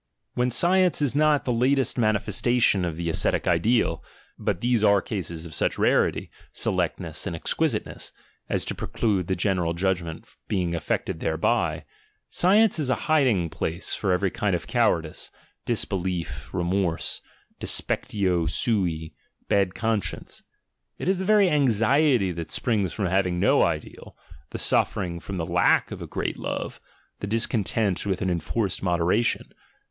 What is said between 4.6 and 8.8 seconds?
are cases of such rarity, selectness, and exquisiteness, as to